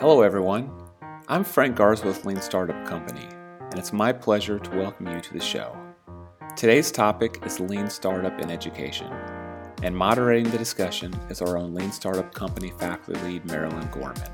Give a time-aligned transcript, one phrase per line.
[0.00, 0.72] Hello, everyone.
[1.28, 3.28] I'm Frank Garza with Lean Startup Company,
[3.60, 5.76] and it's my pleasure to welcome you to the show.
[6.56, 9.06] Today's topic is Lean Startup in Education,
[9.84, 14.28] and moderating the discussion is our own Lean Startup Company faculty lead, Marilyn Gorman.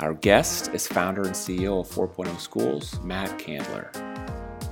[0.00, 3.90] Our guest is founder and CEO of 4.0 Schools, Matt Candler.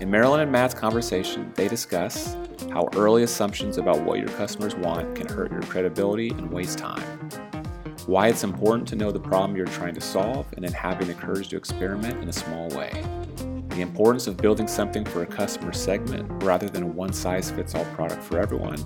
[0.02, 2.36] In Marilyn and Matt's conversation, they discuss
[2.70, 7.30] how early assumptions about what your customers want can hurt your credibility and waste time
[8.08, 11.12] why it's important to know the problem you're trying to solve and then having the
[11.12, 12.90] courage to experiment in a small way,
[13.68, 17.74] the importance of building something for a customer segment rather than a one size fits
[17.74, 18.82] all product for everyone,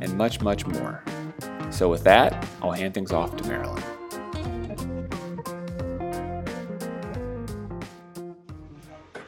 [0.00, 1.02] and much, much more.
[1.70, 3.82] So, with that, I'll hand things off to Marilyn.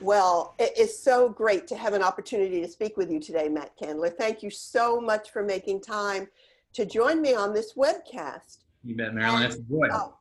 [0.00, 3.72] Well, it is so great to have an opportunity to speak with you today, Matt
[3.76, 4.10] Candler.
[4.16, 6.28] Thank you so much for making time
[6.74, 8.61] to join me on this webcast.
[8.84, 9.42] You bet, Marilyn.
[9.42, 9.88] It's a joy.
[9.92, 10.14] Oh,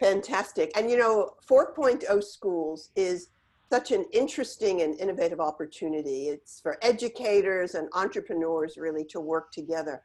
[0.00, 0.76] fantastic.
[0.76, 3.28] And you know, 4.0 schools is
[3.70, 6.28] such an interesting and innovative opportunity.
[6.28, 10.02] It's for educators and entrepreneurs really to work together.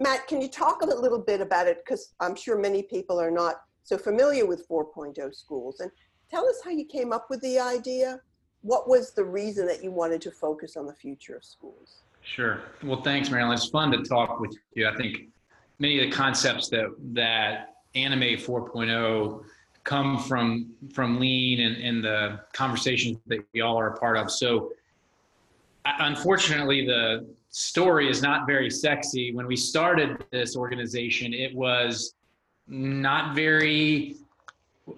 [0.00, 1.84] Matt, can you talk a little bit about it?
[1.84, 5.80] Because I'm sure many people are not so familiar with 4.0 schools.
[5.80, 5.90] And
[6.30, 8.20] tell us how you came up with the idea.
[8.62, 12.02] What was the reason that you wanted to focus on the future of schools?
[12.22, 12.60] Sure.
[12.82, 13.54] Well, thanks, Marilyn.
[13.54, 14.88] It's fun to talk with you.
[14.88, 15.28] I think
[15.78, 19.42] many of the concepts that that animate 4.0
[19.84, 24.30] come from from lean and, and the conversations that we all are a part of.
[24.30, 24.70] So
[25.84, 29.32] unfortunately the story is not very sexy.
[29.32, 32.14] When we started this organization it was
[32.66, 34.16] not very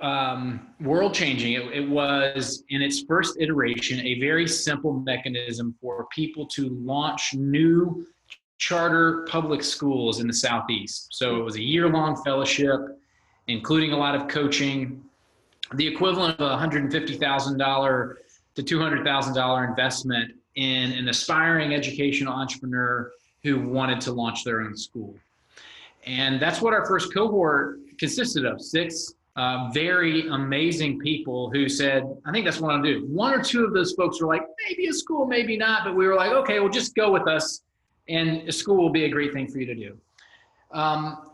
[0.00, 6.06] um, world changing it, it was in its first iteration a very simple mechanism for
[6.12, 8.06] people to launch new
[8.60, 11.08] charter public schools in the Southeast.
[11.12, 12.78] So it was a year long fellowship,
[13.48, 15.02] including a lot of coaching,
[15.74, 18.14] the equivalent of a $150,000
[18.56, 23.10] to $200,000 investment in an aspiring educational entrepreneur
[23.42, 25.14] who wanted to launch their own school.
[26.06, 32.04] And that's what our first cohort consisted of six uh, very amazing people who said,
[32.26, 33.06] I think that's what I'll do.
[33.08, 35.84] One or two of those folks were like, maybe a school, maybe not.
[35.84, 37.62] But we were like, okay, well, just go with us
[38.10, 39.96] and a school will be a great thing for you to do.
[40.72, 41.30] Um,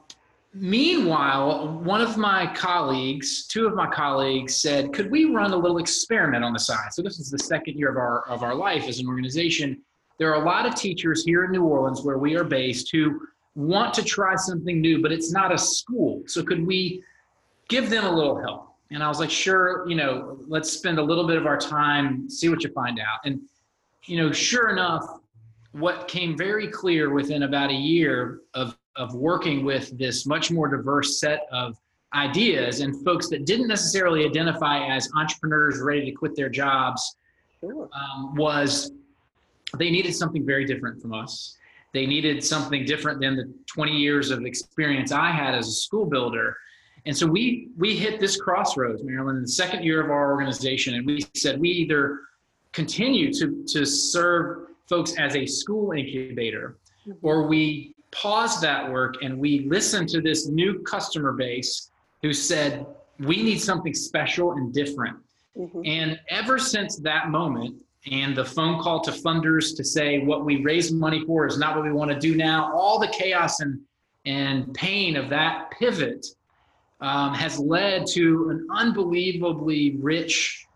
[0.54, 5.78] meanwhile, one of my colleagues, two of my colleagues said, could we run a little
[5.78, 6.92] experiment on the side?
[6.92, 9.82] So this is the second year of our, of our life as an organization.
[10.18, 13.20] There are a lot of teachers here in New Orleans where we are based who
[13.54, 16.22] want to try something new, but it's not a school.
[16.26, 17.02] So could we
[17.68, 18.74] give them a little help?
[18.90, 22.30] And I was like, sure, you know, let's spend a little bit of our time,
[22.30, 23.20] see what you find out.
[23.24, 23.40] And,
[24.04, 25.04] you know, sure enough,
[25.78, 30.68] what came very clear within about a year of, of working with this much more
[30.68, 31.76] diverse set of
[32.14, 37.16] ideas and folks that didn't necessarily identify as entrepreneurs ready to quit their jobs
[37.62, 38.92] um, was
[39.78, 41.56] they needed something very different from us.
[41.92, 46.06] They needed something different than the 20 years of experience I had as a school
[46.06, 46.56] builder.
[47.04, 50.94] And so we we hit this crossroads, Marilyn, in the second year of our organization,
[50.94, 52.20] and we said we either
[52.72, 56.76] continue to to serve folks as a school incubator,
[57.06, 57.26] mm-hmm.
[57.26, 61.90] or we pause that work and we listen to this new customer base
[62.22, 62.86] who said,
[63.18, 65.16] we need something special and different.
[65.56, 65.82] Mm-hmm.
[65.84, 67.76] And ever since that moment,
[68.10, 71.74] and the phone call to funders to say what we raise money for is not
[71.74, 73.80] what we want to do now, all the chaos and,
[74.26, 76.26] and pain of that pivot
[77.00, 80.66] um, has led to an unbelievably rich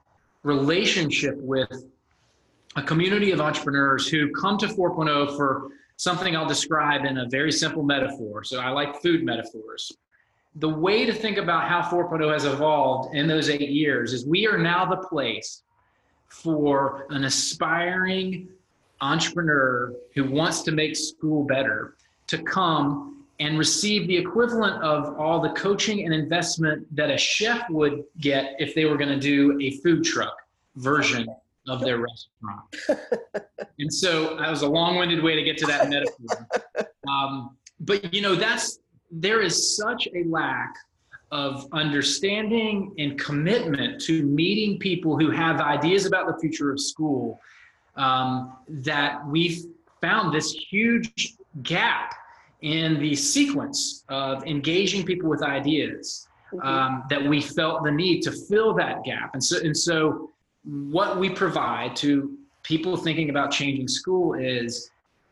[0.42, 1.84] relationship with
[2.76, 7.52] a community of entrepreneurs who come to 4.0 for something I'll describe in a very
[7.52, 8.44] simple metaphor.
[8.44, 9.92] So I like food metaphors.
[10.56, 14.46] The way to think about how 4.0 has evolved in those eight years is we
[14.46, 15.62] are now the place
[16.28, 18.48] for an aspiring
[19.00, 21.96] entrepreneur who wants to make school better
[22.28, 27.68] to come and receive the equivalent of all the coaching and investment that a chef
[27.70, 30.36] would get if they were going to do a food truck
[30.76, 31.26] version
[31.70, 33.06] of their restaurant.
[33.78, 36.48] and so that was a long-winded way to get to that metaphor.
[37.08, 38.80] Um, but you know, that's
[39.10, 40.74] there is such a lack
[41.30, 47.40] of understanding and commitment to meeting people who have ideas about the future of school
[47.96, 49.64] um, that we've
[50.00, 52.14] found this huge gap
[52.62, 56.66] in the sequence of engaging people with ideas mm-hmm.
[56.66, 60.30] um, that we felt the need to fill that gap and so and so
[60.64, 64.90] what we provide to people thinking about changing school is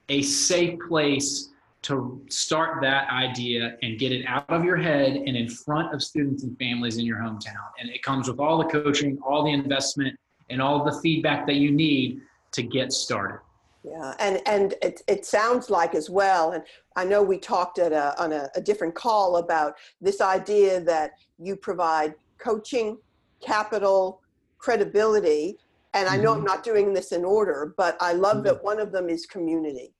[0.08, 1.50] a safe place
[1.82, 6.02] to start that idea and get it out of your head and in front of
[6.02, 7.68] students and families in your hometown.
[7.78, 10.18] And it comes with all the coaching, all the investment,
[10.50, 12.20] and all the feedback that you need
[12.52, 13.40] to get started.
[13.84, 16.64] Yeah, and and it, it sounds like as well, and
[16.96, 21.12] I know we talked at a, on a, a different call about this idea that
[21.38, 22.98] you provide coaching,
[23.40, 24.20] capital,
[24.58, 25.58] credibility,
[25.94, 26.40] and I know mm-hmm.
[26.40, 28.46] I'm not doing this in order, but I love mm-hmm.
[28.46, 29.92] that one of them is community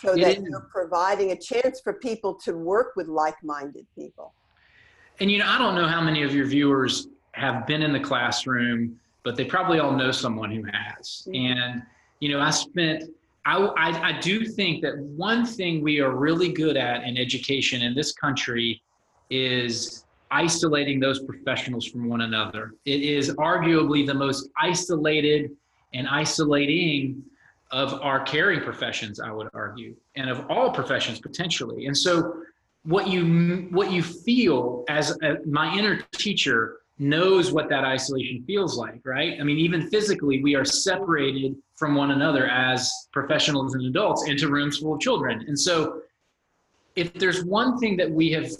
[0.00, 4.32] so that you're providing a chance for people to work with like-minded people
[5.20, 8.00] and you know i don't know how many of your viewers have been in the
[8.00, 11.58] classroom but they probably all know someone who has mm-hmm.
[11.58, 11.82] and
[12.20, 13.04] you know i spent
[13.46, 17.80] I, I, I do think that one thing we are really good at in education
[17.80, 18.82] in this country
[19.30, 22.74] is isolating those professionals from one another.
[22.84, 25.50] It is arguably the most isolated
[25.94, 27.22] and isolating
[27.70, 31.86] of our caring professions, I would argue, and of all professions potentially.
[31.86, 32.42] And so,
[32.84, 38.76] what you what you feel as a, my inner teacher knows what that isolation feels
[38.76, 39.38] like, right?
[39.40, 44.48] I mean, even physically, we are separated from one another as professionals and adults into
[44.48, 45.44] rooms full of children.
[45.46, 46.00] And so,
[46.96, 48.50] if there's one thing that we have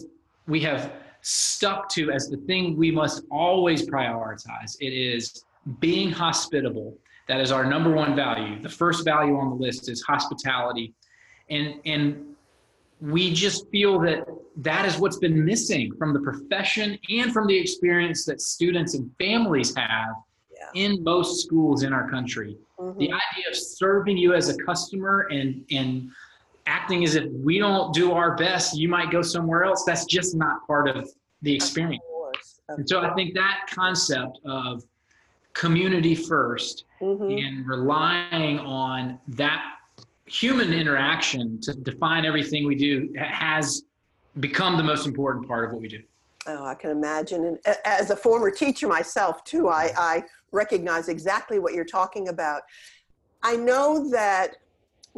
[0.46, 0.92] we have
[1.22, 5.44] stuck to as the thing we must always prioritize, it is
[5.80, 6.96] being hospitable
[7.28, 8.60] that is our number one value.
[8.60, 10.94] The first value on the list is hospitality.
[11.50, 12.24] And, and
[13.00, 14.26] we just feel that
[14.56, 19.10] that is what's been missing from the profession and from the experience that students and
[19.18, 20.14] families have
[20.50, 20.82] yeah.
[20.82, 22.56] in most schools in our country.
[22.80, 22.98] Mm-hmm.
[22.98, 26.10] The idea of serving you as a customer and, and
[26.68, 29.82] acting as if we don't do our best, you might go somewhere else.
[29.84, 31.10] That's just not part of
[31.42, 32.02] the experience.
[32.04, 34.84] Of course, of and so I think that concept of
[35.54, 37.38] community 1st mm-hmm.
[37.38, 39.64] and relying on that
[40.26, 43.82] human interaction to define everything we do has
[44.40, 46.00] become the most important part of what we do.
[46.46, 47.44] Oh, I can imagine.
[47.44, 50.22] And as a former teacher myself, too, I, I
[50.52, 52.62] recognize exactly what you're talking about.
[53.42, 54.56] I know that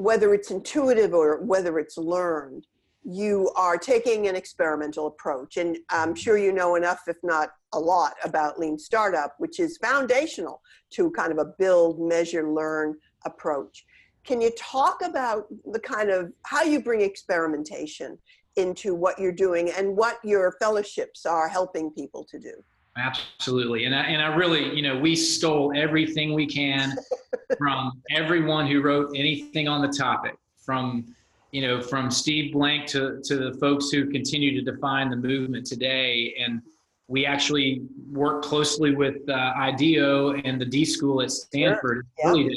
[0.00, 2.66] whether it's intuitive or whether it's learned,
[3.04, 5.58] you are taking an experimental approach.
[5.58, 9.76] And I'm sure you know enough, if not a lot, about Lean Startup, which is
[9.76, 10.62] foundational
[10.92, 13.84] to kind of a build, measure, learn approach.
[14.24, 18.18] Can you talk about the kind of how you bring experimentation
[18.56, 22.54] into what you're doing and what your fellowships are helping people to do?
[22.96, 23.84] Absolutely.
[23.84, 26.96] And I, and I really, you know, we stole everything we can
[27.58, 31.14] from everyone who wrote anything on the topic, from
[31.52, 35.66] you know, from Steve Blank to, to the folks who continue to define the movement
[35.66, 36.34] today.
[36.38, 36.62] And
[37.08, 37.82] we actually
[38.12, 42.06] work closely with uh, IDEO and the D School at Stanford.
[42.22, 42.36] Sure.
[42.36, 42.56] Yeah.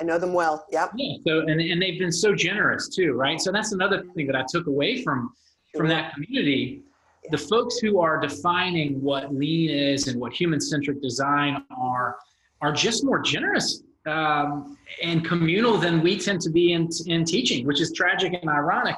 [0.00, 0.64] I know them well.
[0.70, 0.92] Yep.
[0.94, 1.16] Yeah.
[1.26, 3.40] So and, and they've been so generous too, right?
[3.40, 5.32] So that's another thing that I took away from
[5.76, 6.82] from that community.
[7.30, 12.16] The folks who are defining what lean is and what human centric design are
[12.60, 17.66] are just more generous um, and communal than we tend to be in, in teaching,
[17.66, 18.96] which is tragic and ironic.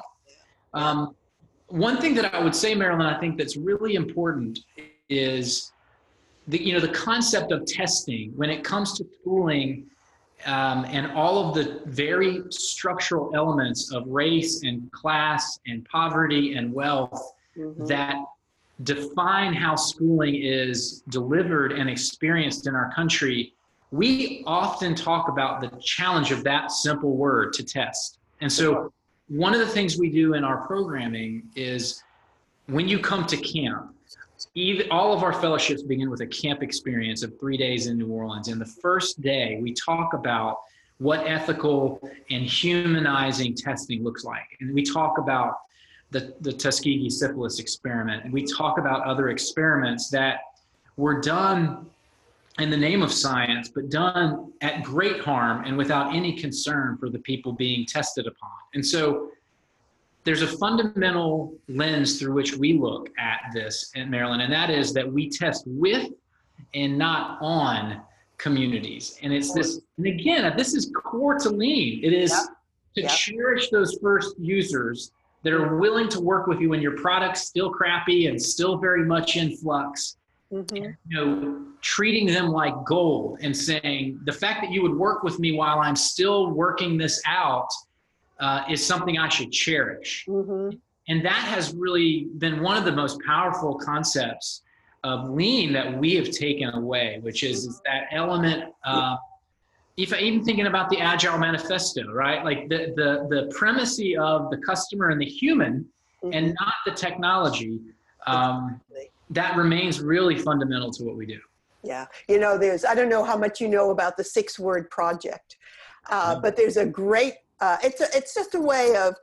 [0.73, 1.15] Um,
[1.67, 4.59] one thing that I would say, Marilyn, I think that's really important
[5.09, 5.71] is
[6.47, 9.85] the you know the concept of testing when it comes to schooling
[10.45, 16.73] um, and all of the very structural elements of race and class and poverty and
[16.73, 17.85] wealth mm-hmm.
[17.85, 18.15] that
[18.83, 23.53] define how schooling is delivered and experienced in our country
[23.91, 28.19] we often talk about the challenge of that simple word to test.
[28.39, 28.91] And so,
[29.27, 32.03] one of the things we do in our programming is
[32.67, 33.93] when you come to camp,
[34.55, 38.07] even, all of our fellowships begin with a camp experience of three days in New
[38.07, 38.47] Orleans.
[38.47, 40.57] And the first day, we talk about
[40.97, 44.57] what ethical and humanizing testing looks like.
[44.59, 45.55] And we talk about
[46.11, 50.41] the, the Tuskegee syphilis experiment, and we talk about other experiments that
[50.97, 51.85] were done
[52.59, 57.09] in the name of science, but done at great harm and without any concern for
[57.09, 58.51] the people being tested upon.
[58.73, 59.29] And so
[60.25, 64.93] there's a fundamental lens through which we look at this in Marilyn, and that is
[64.93, 66.11] that we test with
[66.73, 68.01] and not on
[68.37, 69.17] communities.
[69.23, 72.03] And it's this, and again, this is core to lean.
[72.03, 72.41] It is yep.
[72.95, 73.11] to yep.
[73.11, 75.11] cherish those first users
[75.43, 79.03] that are willing to work with you when your product's still crappy and still very
[79.03, 80.17] much in flux
[80.51, 80.75] Mm-hmm.
[80.75, 85.39] you know, treating them like gold and saying the fact that you would work with
[85.39, 87.69] me while I'm still working this out
[88.41, 90.25] uh, is something I should cherish.
[90.27, 90.75] Mm-hmm.
[91.07, 94.63] And that has really been one of the most powerful concepts
[95.05, 99.15] of lean that we have taken away, which is, is that element uh,
[99.97, 102.43] if I even thinking about the Agile Manifesto, right?
[102.43, 105.87] Like the the the primacy of the customer and the human,
[106.23, 106.33] mm-hmm.
[106.33, 107.79] and not the technology.
[108.27, 108.79] Um,
[109.31, 111.39] that remains really fundamental to what we do.
[111.83, 114.89] Yeah, you know, there's I don't know how much you know about the six word
[114.89, 115.57] project,
[116.09, 116.41] uh, mm-hmm.
[116.41, 117.33] but there's a great.
[117.59, 119.15] Uh, it's a, it's just a way of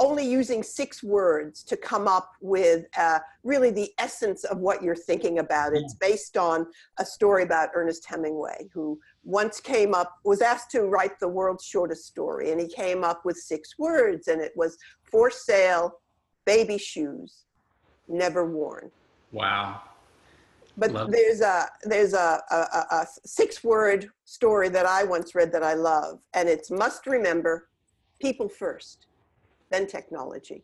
[0.00, 4.96] only using six words to come up with uh, really the essence of what you're
[4.96, 5.74] thinking about.
[5.74, 6.66] It's based on
[6.98, 11.64] a story about Ernest Hemingway, who once came up, was asked to write the world's
[11.64, 16.00] shortest story, and he came up with six words, and it was for sale,
[16.46, 17.44] baby shoes,
[18.08, 18.90] never worn.
[19.32, 19.82] Wow.
[20.76, 22.56] But love there's a there's a, a,
[22.90, 27.68] a six word story that I once read that I love, and it's must remember
[28.18, 29.06] people first
[29.70, 30.62] then technology.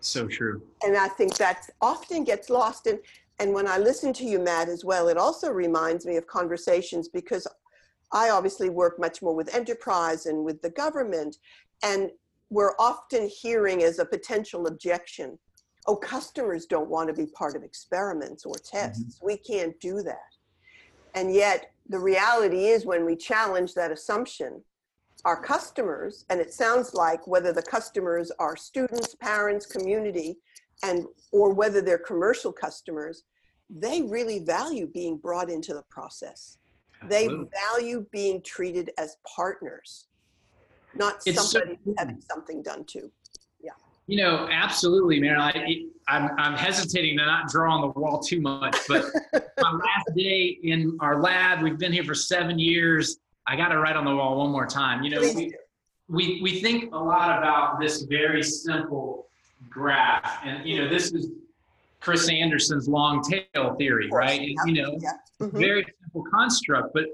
[0.00, 0.62] So true.
[0.82, 2.86] And I think that often gets lost.
[2.86, 2.98] And,
[3.38, 7.08] and when I listen to you, Matt, as well, it also reminds me of conversations
[7.08, 7.46] because
[8.12, 11.36] I obviously work much more with enterprise and with the government.
[11.82, 12.10] And
[12.50, 15.38] we're often hearing as a potential objection
[15.86, 19.16] oh, customers don't want to be part of experiments or tests.
[19.16, 19.26] Mm-hmm.
[19.26, 20.34] We can't do that.
[21.14, 24.62] And yet, the reality is when we challenge that assumption,
[25.24, 30.36] our customers, and it sounds like whether the customers are students, parents, community,
[30.82, 33.24] and or whether they're commercial customers,
[33.70, 36.58] they really value being brought into the process.
[37.04, 40.06] They value being treated as partners,
[40.94, 43.10] not it's somebody so having something done to.
[43.60, 43.70] Yeah.
[44.06, 45.38] You know, absolutely, man.
[45.38, 49.04] I, I'm, I'm hesitating to not draw on the wall too much, but
[49.60, 53.78] my last day in our lab, we've been here for seven years I got to
[53.78, 55.02] write on the wall one more time.
[55.02, 55.54] You know, we,
[56.08, 59.28] we, we think a lot about this very simple
[59.70, 60.40] graph.
[60.44, 61.28] And, you know, this is
[62.00, 64.40] Chris Anderson's long tail theory, right?
[64.40, 65.12] You know, yeah.
[65.40, 65.56] mm-hmm.
[65.56, 65.86] very
[66.24, 66.92] construct.
[66.94, 67.06] But,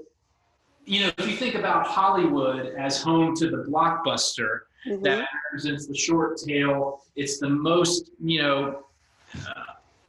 [0.85, 5.01] you know, if you think about Hollywood as home to the blockbuster, mm-hmm.
[5.03, 8.85] that represents the short tail, it's the most, you know,
[9.35, 9.63] uh,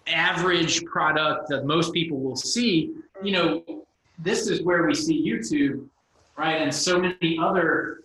[0.07, 2.95] average product that most people will see.
[3.23, 3.87] You know,
[4.19, 5.89] this is where we see YouTube
[6.37, 6.61] right?
[6.61, 8.01] And so many other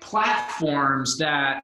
[0.00, 1.62] platforms that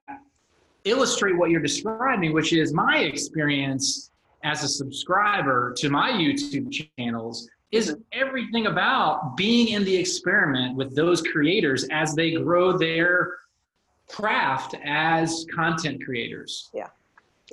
[0.83, 4.11] illustrate what you're describing, which is my experience
[4.43, 10.95] as a subscriber to my YouTube channels is everything about being in the experiment with
[10.95, 13.39] those creators as they grow their
[14.07, 16.69] craft as content creators.
[16.73, 16.87] Yeah.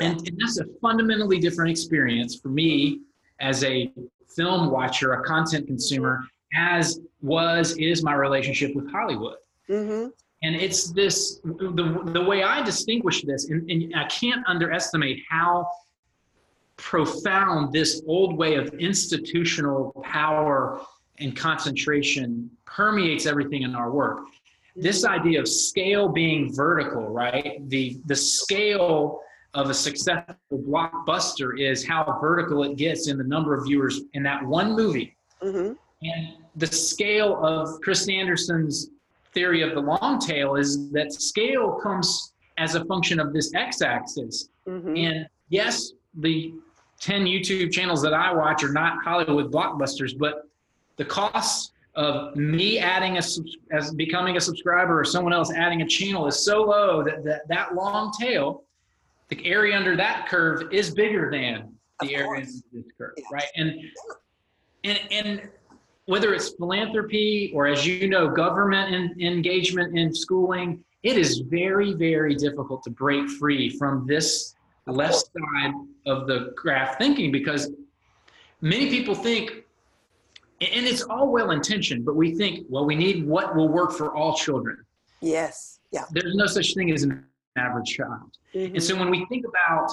[0.01, 3.01] And, and that's a fundamentally different experience for me
[3.41, 3.93] as a
[4.29, 6.25] film watcher, a content consumer,
[6.57, 9.37] as was is my relationship with Hollywood.
[9.69, 10.09] Mm-hmm.
[10.45, 15.69] And it's this the the way I distinguish this, and, and I can't underestimate how
[16.83, 20.81] profound this old way of institutional power
[21.19, 24.19] and concentration permeates everything in our work.
[24.75, 25.21] This mm-hmm.
[25.21, 27.61] idea of scale being vertical, right?
[27.69, 29.21] The the scale
[29.55, 34.23] of a successful blockbuster is how vertical it gets in the number of viewers in
[34.25, 35.15] that one movie.
[35.43, 35.75] Mm-hmm.
[36.03, 38.89] And the scale of Chris Anderson's
[39.35, 44.49] theory of the long tail is that scale comes as a function of this x-axis.
[44.67, 44.97] Mm-hmm.
[44.97, 46.55] And yes, the
[47.03, 50.49] 10 YouTube channels that I watch are not Hollywood blockbusters, but
[50.97, 53.23] the costs of me adding a
[53.71, 57.47] as becoming a subscriber or someone else adding a channel is so low that that,
[57.49, 58.63] that long tail,
[59.29, 63.27] the area under that curve is bigger than the area under this curve, yes.
[63.31, 63.45] right?
[63.57, 63.81] And
[64.85, 65.51] and and
[66.07, 71.95] whether it's philanthropy or, as you know, government in, engagement in schooling, it is very,
[71.95, 74.55] very difficult to break free from this
[74.87, 75.73] left side
[76.07, 77.71] of the graph thinking because
[78.61, 79.65] many people think,
[80.61, 84.15] and it's all well intentioned, but we think, well, we need what will work for
[84.15, 84.79] all children.
[85.21, 85.81] Yes.
[85.93, 86.05] Yeah.
[86.11, 87.25] There's no such thing as an
[87.57, 88.37] average child.
[88.55, 88.75] Mm-hmm.
[88.75, 89.91] And so when we think about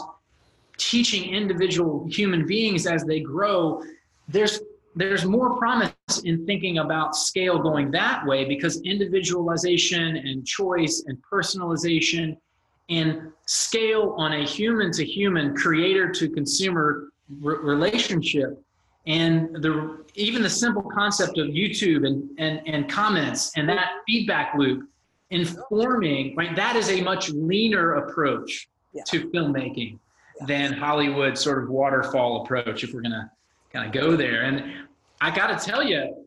[0.77, 3.83] teaching individual human beings as they grow,
[4.27, 4.59] there's
[4.95, 5.93] there's more promise
[6.25, 12.35] in thinking about scale going that way because individualization and choice and personalization
[12.89, 17.09] and scale on a human to human creator to consumer
[17.41, 18.61] re- relationship
[19.07, 24.53] and the even the simple concept of youtube and, and and comments and that feedback
[24.55, 24.87] loop
[25.29, 29.03] informing right that is a much leaner approach yeah.
[29.03, 29.97] to filmmaking
[30.39, 30.45] yeah.
[30.47, 33.29] than hollywood sort of waterfall approach if we're going to
[33.71, 34.43] kind of go there.
[34.43, 34.87] And
[35.21, 36.25] I got to tell you,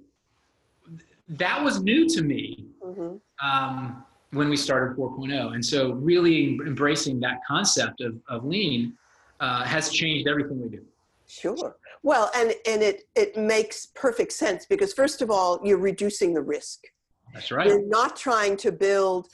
[1.29, 3.17] that was new to me mm-hmm.
[3.47, 5.55] um, when we started 4.0.
[5.55, 8.95] And so, really embracing that concept of, of lean
[9.41, 10.85] uh, has changed everything we do.
[11.27, 11.77] Sure.
[12.03, 16.43] Well, and and it it makes perfect sense because first of all, you're reducing the
[16.43, 16.85] risk.
[17.33, 17.67] That's right.
[17.67, 19.29] You're not trying to build,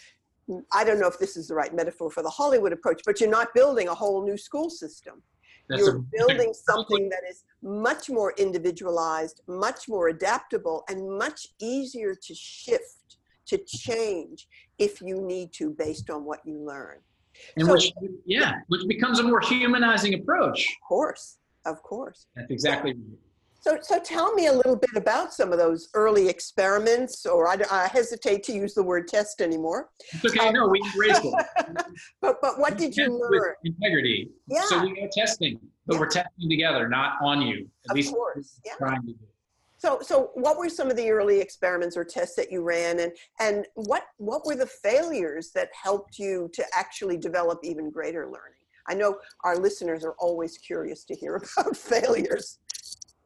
[0.73, 3.31] I don't know if this is the right metaphor for the Hollywood approach, but you're
[3.31, 5.23] not building a whole new school system.
[5.69, 11.49] That's you're a- building something that is much more individualized, much more adaptable, and much
[11.61, 12.98] easier to shift,
[13.49, 14.47] to change
[14.78, 16.99] if you need to based on what you learn.
[17.57, 17.93] and so- which,
[18.26, 20.61] yeah, which becomes a more humanizing approach.
[20.61, 22.26] Of course, of course.
[22.37, 23.19] That's exactly right.
[23.61, 27.57] So, so tell me a little bit about some of those early experiments, or I,
[27.71, 29.90] I hesitate to use the word test anymore.
[30.12, 30.50] It's okay.
[30.52, 31.35] No, we embraced it.
[32.23, 33.55] But, but what did you learn?
[33.64, 34.31] Integrity.
[34.47, 36.00] Yeah, So we are testing, but Yeah.
[36.00, 37.69] we're testing together, not on you.
[37.87, 38.61] At of least course.
[38.64, 38.75] Yeah.
[38.78, 39.19] trying to do.
[39.79, 43.13] So, so what were some of the early experiments or tests that you ran, and
[43.41, 48.59] and what what were the failures that helped you to actually develop even greater learning?
[48.89, 52.59] I know our listeners are always curious to hear about failures.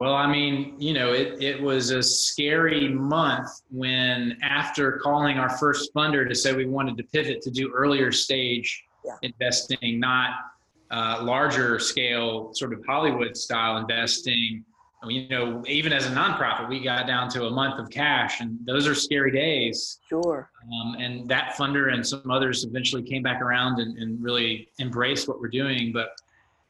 [0.01, 5.57] Well, I mean, you know, it, it was a scary month when, after calling our
[5.59, 9.17] first funder to say we wanted to pivot to do earlier stage Yeah.
[9.23, 10.31] investing, not
[10.91, 14.65] uh, larger scale, sort of Hollywood style investing.
[15.03, 17.91] I mean, You know, even as a nonprofit, we got down to a month of
[17.91, 19.99] cash, and those are scary days.
[20.09, 20.49] Sure.
[20.73, 25.27] Um, and that funder and some others eventually came back around and, and really embraced
[25.29, 25.93] what we're doing.
[25.93, 26.11] But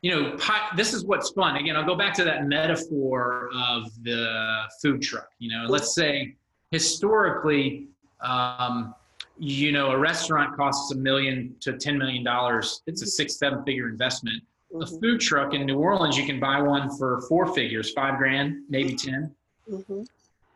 [0.01, 1.57] you know, pi- this is what's fun.
[1.57, 5.29] Again, I'll go back to that metaphor of the food truck.
[5.39, 6.35] You know, let's say
[6.73, 7.87] historically,
[8.21, 8.95] um,
[9.39, 12.83] you know, a restaurant costs a million to ten million dollars.
[12.87, 14.43] It's a six, seven figure investment.
[14.75, 18.17] A Mhm, food truck in New Orleans, you can buy one for four figures, five
[18.19, 19.35] grand, maybe ten.
[19.71, 20.07] mhm,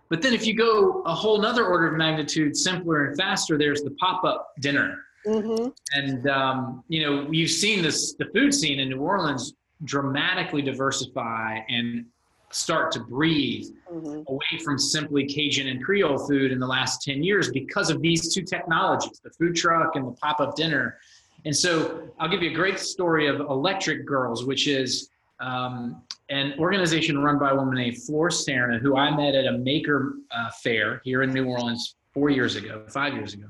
[0.08, 3.82] But then if you go a whole nother order of magnitude simpler and faster, there's
[3.82, 5.04] the pop-up dinner.
[5.26, 5.72] mhm.
[5.92, 9.52] And um, you know, you've seen this the food scene in New Orleans
[9.84, 12.06] dramatically diversify and
[12.52, 14.24] start to breathe mhm.
[14.28, 18.32] away from simply Cajun and Creole food in the last 10 years because of these
[18.32, 20.98] two technologies, the food truck and the pop-up dinner.
[21.44, 26.54] And so I'll give you a great story of Electric Girls, which is um, an
[26.58, 30.50] organization run by a woman named Flor Serna, who I met at a maker uh,
[30.62, 33.46] fair here in New Orleans four years ago, five years ago.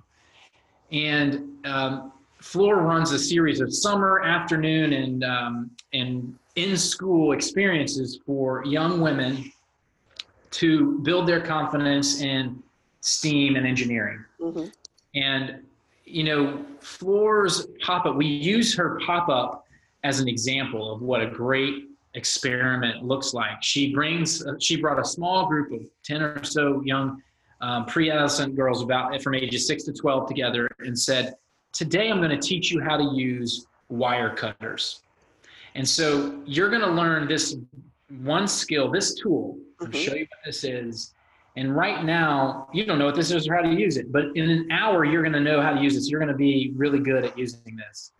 [0.92, 8.64] And um, Flor runs a series of summer, afternoon, and um, and in-school experiences for
[8.64, 9.53] young women
[10.51, 12.62] to build their confidence in
[13.01, 14.25] STEAM and engineering.
[14.40, 14.72] Mhm.
[15.14, 15.62] And
[16.07, 19.64] you know, Flor's pop-up, we use her pop-up
[20.05, 23.62] as an example of what a great experiment looks like.
[23.62, 27.23] She brings, uh, she brought a small group of 10 or so young
[27.61, 31.35] um, pre-adolescent girls about from ages six to 12 together and said,
[31.73, 35.03] today I'm going to teach you how to use wire cutters.
[35.75, 37.57] And so you're going to learn this
[38.21, 39.59] one skill, this tool.
[39.81, 39.95] I'll Mhm.
[40.05, 41.12] show you what this is.
[41.57, 44.25] And right now, you don't know what this is or how to use it, but
[44.35, 46.11] in an hour, you're going to know how to use this.
[46.11, 48.12] You're going to be really good at using this.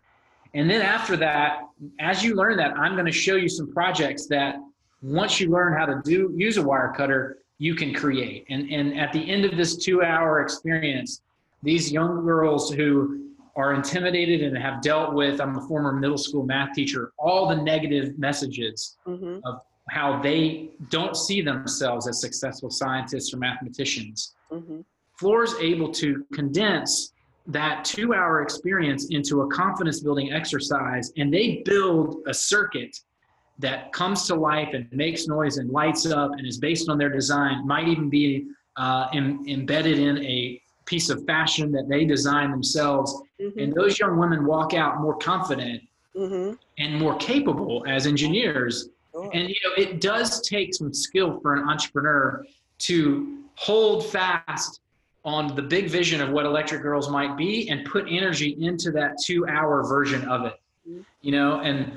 [0.55, 1.59] And then after that,
[1.99, 4.55] as you learn that, I'm going to show you some projects that
[5.03, 8.45] once you learn how to do use a wire cutter, you can create.
[8.49, 11.21] And and at the end of this 2-hour experience,
[11.61, 13.23] these young girls who
[13.55, 17.55] are intimidated and have dealt with I'm a former middle school math teacher, all the
[17.55, 19.41] negative messages Mhm.
[19.89, 24.35] How they don't see themselves as successful scientists or mathematicians.
[24.51, 24.83] Mhm.
[25.17, 27.13] Flor's able to condense
[27.47, 32.95] that two hour experience into a confidence building exercise, and they build a circuit
[33.59, 37.09] that comes to life and makes noise and lights up and is based on their
[37.09, 38.45] design, might even be
[38.75, 43.19] uh, em- embedded in a piece of fashion that they design themselves.
[43.41, 43.63] Mhm.
[43.63, 45.81] And those young women walk out more confident
[46.15, 46.59] Mhm.
[46.77, 49.31] and more capable as engineers Sure.
[49.33, 52.45] and you know, it does take some skill for an entrepreneur
[52.79, 54.81] to hold fast
[55.25, 59.15] on the big vision of what Electric Girls might be and put energy into that
[59.25, 60.59] two-hour version of it.
[60.87, 61.05] Mhm.
[61.21, 61.91] You know, and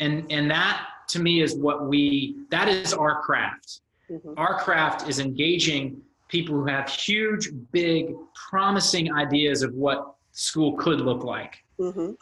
[0.00, 3.80] and and that to me is what we that is our craft.
[4.10, 4.34] Mhm.
[4.36, 8.14] Our craft is engaging people who have huge, big,
[8.50, 12.16] promising ideas of what school could look like Mhm.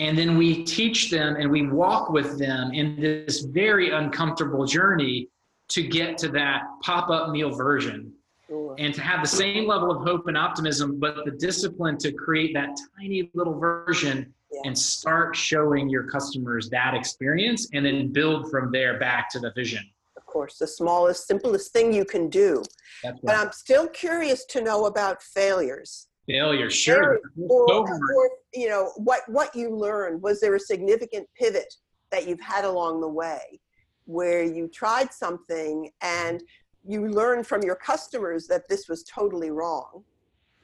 [0.00, 5.28] And then we teach them and we walk with them in this very uncomfortable journey
[5.68, 8.12] to get to that pop-up meal version
[8.48, 8.74] Sure.
[8.78, 12.52] and to have the same level of hope and optimism but the discipline to create
[12.54, 14.62] that tiny little version Yeah.
[14.64, 19.52] and start showing your customers that experience and then build from there back to the
[19.52, 19.84] vision
[20.16, 22.62] Of course, the smallest, simplest thing you can do.
[23.04, 26.08] that's But I'm still curious to know about failures.
[26.26, 30.22] Failure sure Or, or you know, what what you learned.
[30.22, 31.74] Was there a significant pivot
[32.10, 33.60] that you've had along the way,
[34.04, 36.42] where you tried something and
[36.86, 40.02] you learned from your customers that this was totally wrong,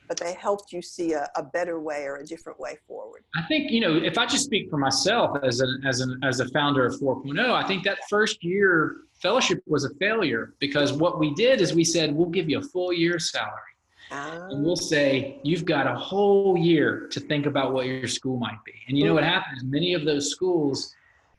[0.08, 3.24] but they helped you see a, a better way or a different way forward.
[3.36, 6.40] I think you know if I just speak for myself as an as an as
[6.40, 11.18] a founder of 4.0, I think that first year fellowship was a failure because what
[11.18, 13.75] we did is we said we'll give you a full year's salary.
[14.10, 18.62] And we'll say you've got a whole year to think about what your school might
[18.64, 18.72] be.
[18.88, 19.64] And you know what happens?
[19.64, 20.94] Many of those schools,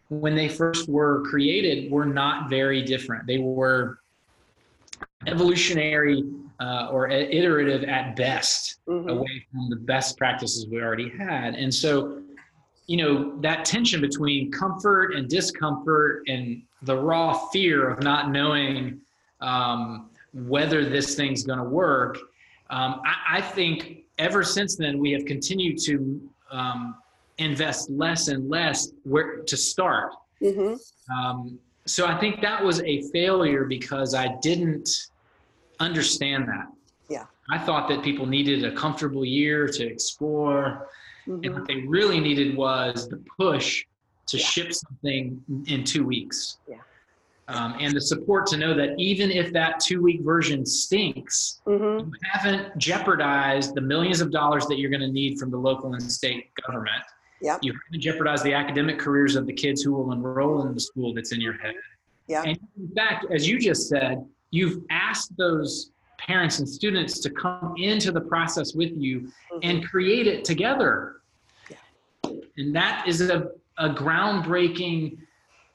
[0.10, 3.26] when they first were created, were not very different.
[3.26, 4.00] They were
[5.26, 6.24] evolutionary
[6.60, 9.10] uh, or iterative at best Mhm.
[9.12, 11.54] away from the best practices we already had.
[11.56, 12.22] And so,
[12.88, 19.02] you know, that tension between comfort and discomfort and the raw fear of not knowing
[19.40, 22.18] um, whether this thing's going to work,
[22.70, 26.96] um, I, I think ever since then we have continued to um,
[27.38, 30.12] invest less and less where to start.
[30.42, 30.80] Mhm.
[31.14, 34.90] Um, so I think that was a failure because I didn't
[35.80, 36.68] understand that.
[37.10, 37.26] Yeah.
[37.50, 40.90] I thought that people needed a comfortable year to explore,
[41.28, 41.54] and Mhm.
[41.54, 43.86] what they really needed was the push
[44.28, 44.44] to Yeah.
[44.46, 46.58] ship something in two weeks.
[46.68, 46.78] Yeah.
[47.50, 52.08] Um, and the support to know that even if that two week version stinks, Mhm.
[52.08, 55.94] you haven't jeopardized the millions of dollars that you're going to need from the local
[55.94, 57.02] and state government.
[57.42, 57.60] Yep.
[57.62, 61.14] You haven't jeopardized the academic careers of the kids who will enroll in the school
[61.14, 61.76] that's in your head.
[62.28, 62.44] Yeah.
[62.46, 67.76] And in fact, as you just said, you've asked those parents and students to come
[67.78, 69.60] into the process with you Mhm.
[69.64, 71.22] and create it together.
[71.70, 72.32] Yeah.
[72.58, 75.20] And that is a, a groundbreaking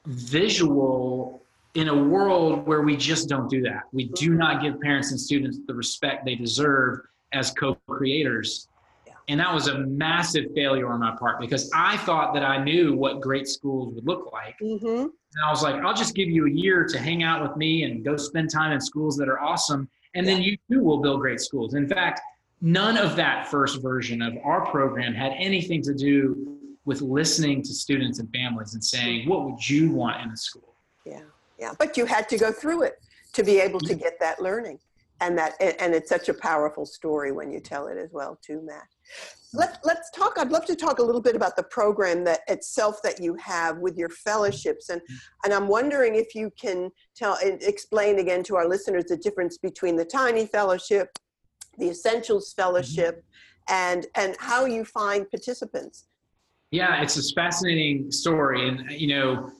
[0.05, 1.42] visual
[1.75, 3.83] in a world where we just don't do that.
[3.91, 4.37] We do Mm-hmm.
[4.37, 6.99] not give parents and students the respect they deserve
[7.31, 8.67] as co-creators.
[9.07, 9.13] Yeah.
[9.27, 12.95] And that was a massive failure on my part because I thought that I knew
[12.95, 14.55] what great schools would look like.
[14.61, 15.03] Mhm.
[15.05, 17.83] And I was like, I'll just give you a year to hang out with me
[17.83, 19.89] and go spend time in schools that are awesome.
[20.13, 21.73] And then you too will build great schools.
[21.73, 22.21] In fact,
[22.61, 27.73] none of that first version of our program had anything to do with listening to
[27.73, 30.75] students and families and saying, what would you want in a school?
[31.03, 31.21] Yeah,
[31.59, 31.73] yeah.
[31.77, 32.95] But you had to go through it
[33.33, 34.79] to be able to get that learning,
[35.21, 38.39] and that and and it's such a powerful story when you tell it as well,
[38.45, 38.87] too, Matt.
[39.55, 40.33] Let, let's talk.
[40.39, 43.77] I'd love to talk a little bit about the program that itself that you have
[43.77, 45.01] with your fellowships, and
[45.43, 49.57] and I'm wondering if you can tell and explain again to our listeners the difference
[49.57, 51.09] between the Tiny Fellowship,
[51.77, 53.23] the Essentials Fellowship,
[53.69, 56.05] and and how you find participants.
[56.71, 59.51] Yeah, it's a fascinating story, and you know,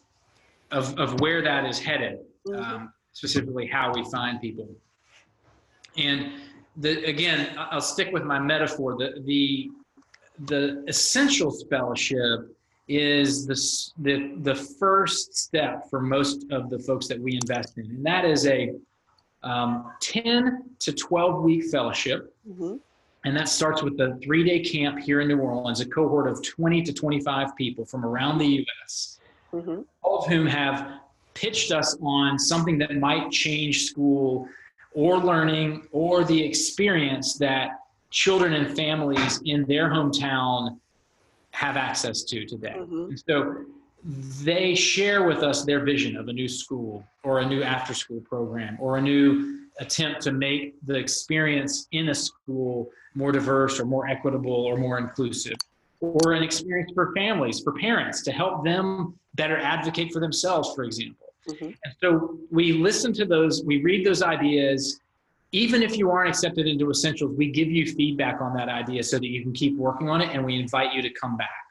[0.73, 2.57] of of where that is headed, Mhm.
[2.59, 4.67] um, specifically how we find people.
[5.95, 6.33] And
[6.77, 8.97] the again, I'll stick with my metaphor.
[8.97, 9.69] The the
[10.51, 12.39] the essentials fellowship
[12.87, 13.57] is the
[14.07, 14.15] the
[14.49, 18.45] the first step for most of the folks that we invest in, and that is
[18.47, 18.73] a
[19.43, 22.79] um, 10 to 12 week fellowship Mhm.
[23.25, 26.41] and that starts with the three day camp here in New Orleans, a cohort of
[26.41, 29.19] 20 to 25 people from around the US,
[29.53, 29.85] Mhm.
[30.01, 30.99] all of whom have
[31.35, 34.47] pitched us on something that might change school
[34.93, 40.77] or learning or the experience that children and families in their hometown
[41.51, 42.75] have access to today.
[42.77, 43.09] Mhm.
[43.09, 43.65] And so
[44.43, 48.21] they share with us their vision of a new school or a new after school
[48.21, 53.85] program or a new attempt to make the experience in a school more diverse or
[53.85, 55.55] more equitable or more inclusive
[56.03, 60.83] or an experience for families for parents to help them better advocate for themselves for
[60.83, 61.75] example Mhm.
[61.83, 64.99] and so we listen to those we read those ideas
[65.53, 69.17] even if you aren't accepted into essentials we give you feedback on that idea so
[69.17, 71.63] that you can keep working on it and we invite you to come back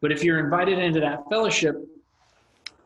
[0.00, 1.76] but if you're invited into that fellowship,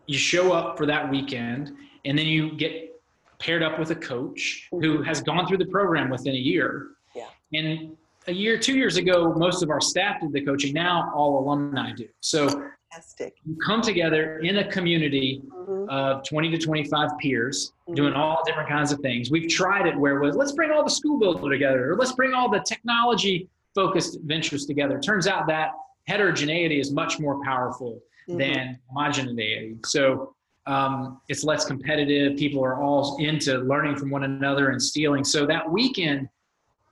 [0.06, 1.72] you show up for that weekend
[2.04, 3.00] and then you get
[3.38, 6.88] paired up with a coach who has gone through the program within a year.
[7.14, 7.28] Yeah.
[7.52, 10.72] And a year, two years ago, most of our staff did the coaching.
[10.72, 12.08] Now all alumni do.
[12.20, 12.48] So
[12.90, 13.34] Fantastic.
[13.44, 15.88] you come together in a community Mhm.
[15.88, 17.96] of 20 to 25 peers Mhm.
[17.96, 19.30] doing all different kinds of things.
[19.30, 22.12] We've tried it where it was let's bring all the school builder together or let's
[22.12, 24.98] bring all the technology focused ventures together.
[25.00, 25.72] Turns out that
[26.06, 28.38] heterogeneity is much more powerful Mhm.
[28.38, 29.76] than homogeneity.
[29.84, 30.34] So
[30.66, 32.38] um, it's less competitive.
[32.38, 35.22] People are all into learning from one another and stealing.
[35.22, 36.26] So that weekend,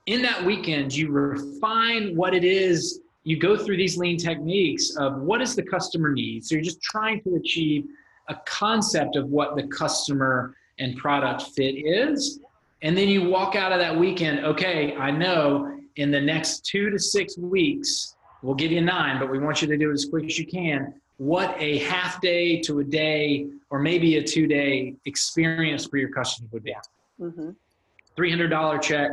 [0.05, 3.01] in that weekend, you refine what it is.
[3.23, 6.45] You go through these lean techniques of what is the customer need.
[6.45, 7.85] So you're just trying to achieve
[8.27, 12.39] a concept of what the customer and product fit is.
[12.81, 16.89] And then you walk out of that weekend, okay, I know in the next two
[16.89, 20.05] to six weeks, we'll give you nine, but we want you to do it as
[20.05, 20.93] quick as you can.
[21.17, 26.09] What a half day to a day, or maybe a two day experience for your
[26.09, 26.75] customers would be.
[27.21, 27.55] Mhm.
[28.17, 29.11] $300 check,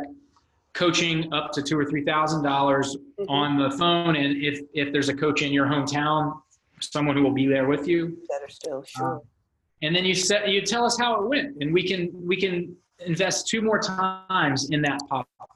[0.73, 3.27] coaching up to two or three thousand dollars Mhm.
[3.29, 6.41] on the phone, and if if there's a coach in your hometown,
[6.81, 9.21] someone who will be there with you, Better still, sure.
[9.83, 12.77] and then you set you tell us how it went, and we can we can
[13.05, 15.51] invest two more times in that pop up.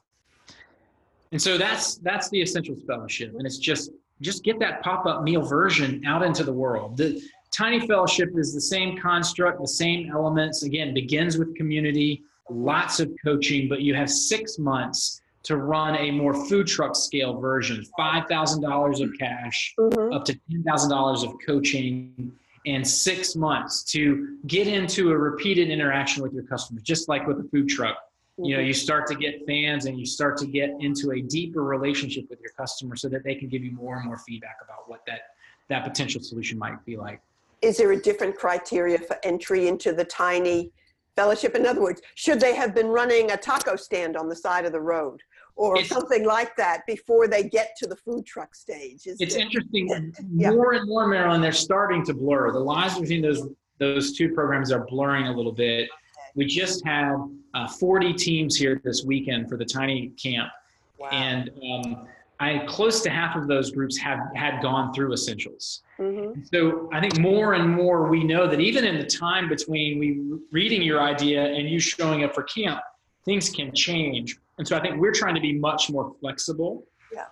[1.31, 5.23] And so that's that's the essentials fellowship, and it's just just get that pop up
[5.23, 6.97] meal version out into the world.
[6.97, 10.63] The tiny fellowship is the same construct, the same elements.
[10.63, 16.11] Again, begins with community, lots of coaching, but you have six months to run a
[16.11, 20.13] more food truck scale version, five thousand dollars of cash, Mhm.
[20.15, 22.31] up to $10,000 of coaching
[22.65, 27.39] and six months to get into a repeated interaction with your customers, just like with
[27.39, 27.95] a food truck.
[28.37, 31.63] You know, you start to get fans and you start to get into a deeper
[31.63, 34.89] relationship with your customer so that they can give you more and more feedback about
[34.89, 35.35] what that,
[35.69, 37.21] that potential solution might be like.
[37.61, 40.71] Is there a different criteria for entry into the tiny
[41.15, 41.55] fellowship?
[41.55, 44.71] In other words, should they have been running a taco stand on the side of
[44.71, 45.21] the road
[45.55, 49.07] or It's- something like that before they get to the food truck stage?
[49.07, 50.13] Is It's it- interesting.
[50.33, 50.51] Yeah.
[50.51, 52.51] More and more, Marilyn, they're starting to blur.
[52.51, 53.47] The lines between those
[53.77, 55.89] those two programs are blurring a little bit.
[56.33, 57.17] We just had
[57.53, 60.49] uh, 40 teams here this weekend for the Tiny Camp,
[60.97, 61.09] Wow.
[61.11, 62.07] and um,
[62.39, 65.83] I close to half of those groups have had gone through essentials.
[65.99, 66.45] Mhm.
[66.53, 70.21] So I think more and more we know that even in the time between we
[70.51, 72.81] reading your idea and you showing up for camp,
[73.23, 74.37] things can change.
[74.57, 76.85] And so I think we're trying to be much more flexible.
[77.13, 77.25] Yeah.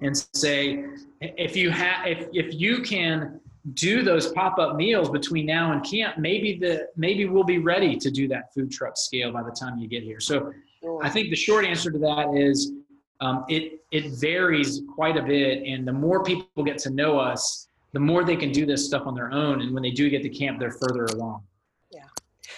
[0.00, 0.84] And say
[1.20, 3.40] if you have if if you can
[3.72, 8.10] do those pop-up meals between now and camp, maybe the maybe we'll be ready to
[8.10, 10.20] do that food truck scale by the time you get here.
[10.20, 10.52] So
[10.84, 11.02] Sure.
[11.02, 12.72] I think the short answer to that is
[13.20, 17.68] um, it it varies quite a bit, and the more people get to know us,
[17.92, 19.62] the more they can do this stuff on their own.
[19.62, 21.42] And when they do get to camp, they're further along.
[21.90, 22.06] Yeah.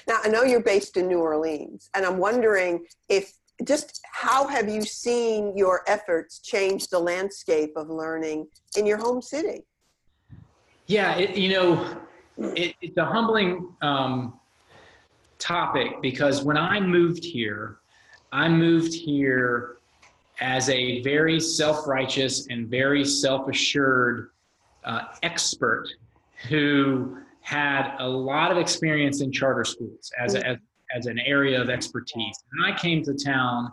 [0.09, 3.33] Now, I know you're based in New Orleans, and I'm wondering if
[3.65, 9.23] just how have you seen your efforts change the landscape of learning in your home
[9.23, 9.65] city?
[10.87, 11.99] Yeah, it, you know,
[12.39, 14.39] it, it's a humbling um,
[15.39, 17.79] topic because when I moved here,
[18.33, 19.77] I moved here
[20.41, 24.31] as a very self-righteous and very self-assured
[24.85, 25.89] uh, expert
[26.49, 30.57] who had a lot of experience in charter schools as, a, as,
[30.95, 32.37] as an area of expertise.
[32.53, 33.71] And I came to town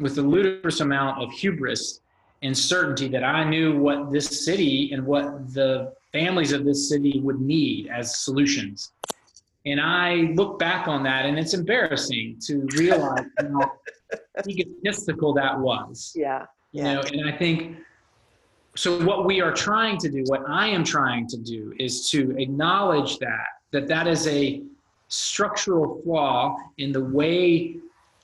[0.00, 2.00] with a ludicrous amount of hubris
[2.42, 7.20] and certainty that I knew what this city and what the families of this city
[7.20, 8.92] would need as solutions.
[9.64, 13.72] And I look back on that and it's embarrassing to realize how
[14.46, 16.12] egotistical that was.
[16.14, 16.46] Yeah.
[16.72, 17.78] You know, and I think
[18.74, 22.36] so what we are trying to do, what I am trying to do is to
[22.38, 24.62] acknowledge that that that is a
[25.08, 27.76] structural flaw in the way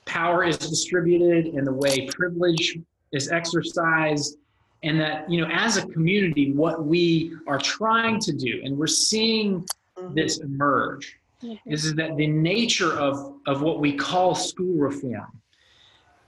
[0.05, 2.77] power is distributed and the way privilege
[3.13, 4.37] is exercised
[4.83, 8.85] and that you know as a community what we are trying to do and we're
[8.87, 9.65] seeing
[9.97, 10.15] Mhm.
[10.15, 11.17] this emerge
[11.65, 15.31] is, is that the nature of of what we call school reform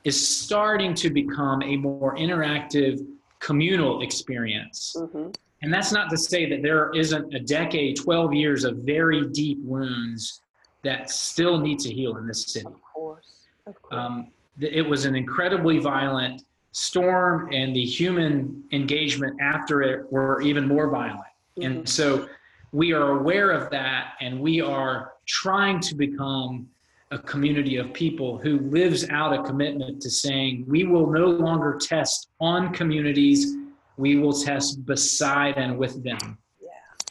[0.06, 3.06] is starting to become a more interactive
[3.40, 5.36] communal experience Mhm.
[5.62, 9.60] and that's not to say that there isn't a decade 12 years of very deep
[9.64, 10.42] wounds
[10.84, 13.48] that still need to heal in this city Of course.
[13.68, 13.94] Of course.
[14.00, 14.28] um,
[14.60, 20.68] th- it was an incredibly violent storm, and the human engagement after it were even
[20.68, 21.32] more violent.
[21.62, 22.28] And so
[22.74, 26.68] we are aware of that, and we are trying to become
[27.12, 31.78] a community of people who lives out a commitment to saying we will no longer
[31.80, 33.56] test on communities,
[33.98, 36.38] we will test beside and with them.
[36.62, 36.70] yeah.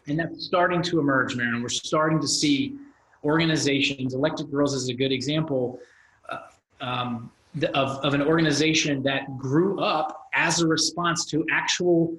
[0.08, 1.62] And that's starting to emerge, Marilyn.
[1.62, 2.76] We're starting to see
[3.22, 5.78] organizations, Electric Girls is a good example
[6.28, 6.38] uh,
[6.80, 12.16] um, the- of, of an organization that grew up as a response to actual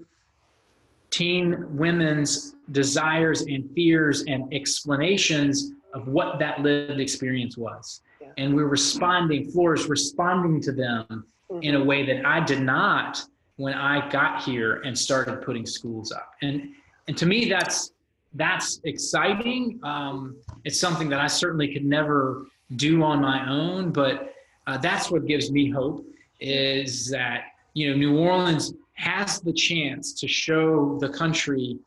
[1.12, 8.02] teen women's desires and fears and explanations of what that lived experience was.
[8.22, 8.28] Yeah.
[8.38, 11.26] And we're responding, Flora's responding to them
[11.62, 13.24] in a way that I did not
[13.56, 16.32] when I got here and started putting schools up.
[16.42, 16.70] And
[17.08, 17.92] and to me, that's
[18.34, 19.80] that's exciting.
[19.84, 24.34] Um, it's something that I certainly could never do on my own, but
[24.68, 26.06] uh, that's what gives me hope.
[26.42, 31.78] Is that you know New Orleans has the chance to show the country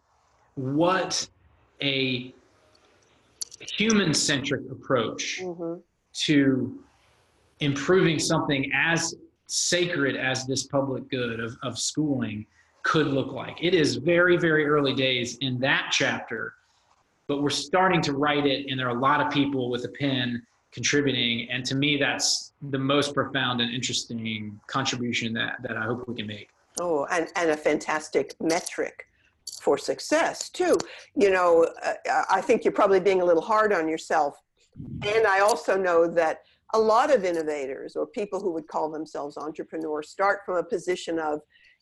[0.55, 1.29] what
[1.83, 2.33] a
[3.61, 5.83] human-centric approach Mhm.
[6.27, 6.83] to
[7.61, 9.15] improving something as
[9.47, 12.47] sacred as this public good of, of schooling
[12.83, 13.57] could look like.
[13.63, 16.55] It is very, very early days in that chapter,
[17.27, 19.89] but we're starting to write it, and there are a lot of people with a
[19.89, 21.51] pen contributing.
[21.51, 26.15] And to me, that's the most profound and interesting contribution that, that I hope we
[26.15, 26.51] can make.
[26.81, 29.08] Oh, and, and a fantastic metric
[29.59, 30.77] for success too.
[31.15, 34.37] You know, uh, I think you're probably being a little hard on yourself.
[35.03, 36.41] And I also know that
[36.75, 41.19] a lot of innovators or people who would call themselves entrepreneurs start from a position
[41.19, 41.41] of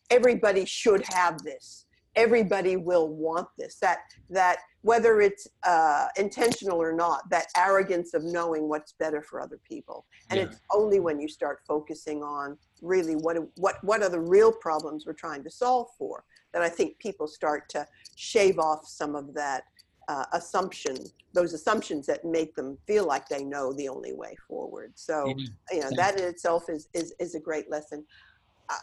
[0.09, 1.86] everybody should have this
[2.17, 3.99] everybody will want this that
[4.29, 9.59] that whether it's uh, intentional or not that arrogance of knowing what's better for other
[9.67, 10.05] people.
[10.29, 10.45] And yeah.
[10.45, 15.05] it's only when you start focusing on really what what what are the real problems
[15.05, 17.83] we're trying to solve for that i think people start to
[18.15, 19.63] shave off some of that
[20.07, 20.95] uh, assumption
[21.33, 24.91] those assumptions that make them feel like they know the only way forward.
[24.95, 25.35] So
[25.71, 28.05] you know that in itself is is, is a great lesson.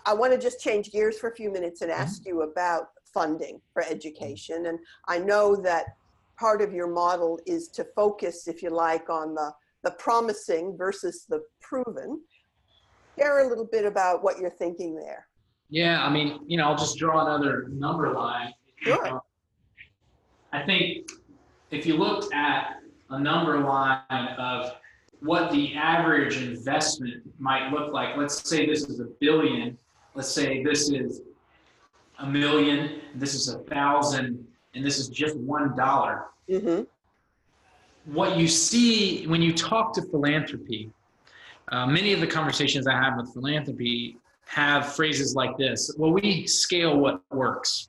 [0.07, 2.29] I, want to just change gears for a few minutes and ask mm-hmm.
[2.31, 3.95] you about funding for mm-hmm.
[3.95, 4.67] education.
[4.67, 5.97] And I know that
[6.37, 11.25] part of your model is to focus, if you like, on the, the promising versus
[11.29, 12.21] the proven.
[13.17, 15.29] Share a little bit about what you're thinking there.
[15.71, 18.53] Yeah, I mean, you know, I'll just draw another number line.
[18.77, 19.07] Sure.
[19.07, 19.21] Um,
[20.53, 21.09] I think
[21.71, 24.75] if you looked at a number line of
[25.21, 29.79] what the average investment might look like, let's say this is a billion,
[30.15, 31.23] let's say this is
[32.19, 36.27] a million, this is a thousand, and this is just one dollar.
[36.49, 36.83] Mm-hmm.
[38.13, 40.91] What you see when you talk to philanthropy,
[41.69, 46.47] uh, many of the conversations I have with philanthropy have phrases like this Well, we
[46.47, 47.89] scale what works.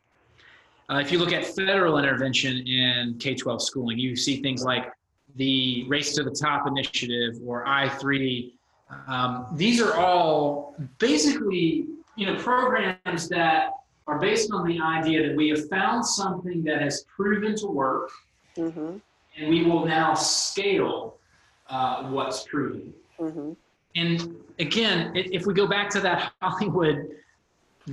[0.89, 4.91] Uh, if you look at federal intervention in K 12 schooling, you see things like
[5.35, 8.53] the Race to the Top initiative or I3.
[9.07, 13.71] Um, these are all basically you know programs that
[14.07, 18.11] are based on the idea that we have found something that has proven to work,
[18.55, 18.97] mm-hmm.
[19.37, 21.17] and we will now scale
[21.69, 22.93] uh, what's proven.
[23.19, 23.53] Mm-hmm.
[23.95, 27.09] And again, if we go back to that Hollywood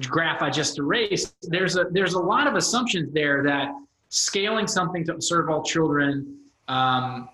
[0.08, 3.72] graph I just erased, there's a there's a lot of assumptions there that
[4.08, 7.28] scaling something to serve all children um,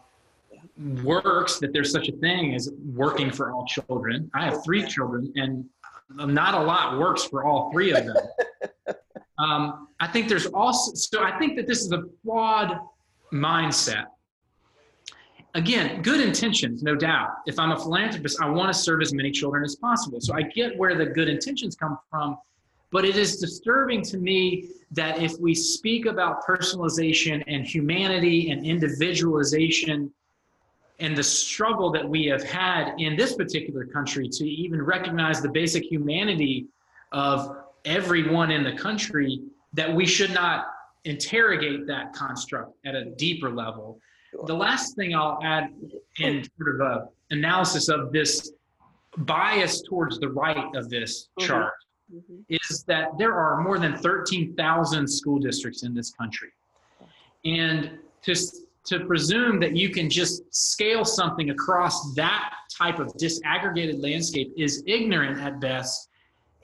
[1.03, 1.59] works.
[1.59, 4.31] That there's such a thing as working for all children.
[4.35, 5.65] I have three children, and
[6.11, 8.17] not a lot works for all three of them.
[9.39, 12.79] um, I think there's also, so I think that this is a flawed
[13.33, 14.07] mindset.
[15.55, 17.31] Again, good intentions, no doubt.
[17.47, 20.21] If I'm a philanthropist, I want to serve as many children as possible.
[20.21, 22.39] So I get where the good intentions come from,
[22.93, 28.65] but it is disturbing to me that if we speak about personalization and humanity and
[28.65, 30.13] individualization
[31.01, 35.49] and the struggle that we have had in this particular country to even recognize the
[35.49, 36.67] basic humanity
[37.13, 39.41] of everyone in the country
[39.73, 40.67] that we should not
[41.05, 44.01] interrogate that construct at a deeper level.
[44.47, 45.73] The last thing I'll add
[46.19, 48.53] in sort of a analysis of this
[49.19, 51.47] bias towards the right of this mm-hmm.
[51.47, 51.75] chart
[52.13, 52.41] mm-hmm.
[52.49, 56.51] is that there are more than 13,000 school districts in this country.
[57.45, 58.35] And to
[58.89, 64.83] to presume that you can just scale something across that type of disaggregated landscape is
[64.87, 66.09] ignorant at best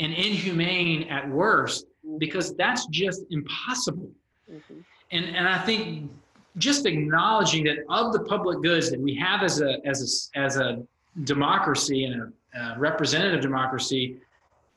[0.01, 1.87] and inhumane at worst
[2.19, 4.11] because that's just impossible.
[4.51, 4.81] Mm-hmm.
[5.13, 6.11] And, and I think
[6.57, 10.57] just acknowledging that of the public goods that we have as a, as a, as
[10.57, 10.83] a
[11.25, 14.17] democracy and a, a representative democracy,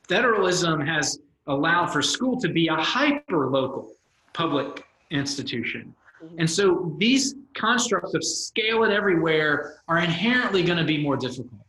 [0.06, 3.92] federalism has allowed for school to be a hyper local
[4.34, 5.94] public institution.
[6.38, 11.60] And so these constructs of scale it everywhere are inherently going to be more difficult.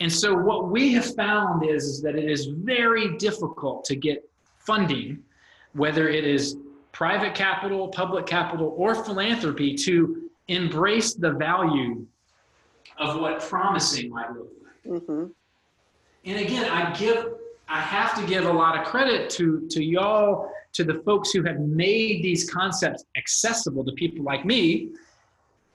[0.00, 4.28] And so what we have found is, is that it is very difficult to get
[4.58, 5.22] funding,
[5.72, 6.56] whether it is
[6.92, 12.06] private capital, public capital, or philanthropy, to embrace the value
[12.98, 15.02] of what promising might look like.
[15.02, 15.26] Mm-hmm.
[16.24, 17.26] And again, I give,
[17.68, 21.42] I have to give a lot of credit to to y'all to the folks who
[21.42, 24.90] have made these concepts accessible to people like me,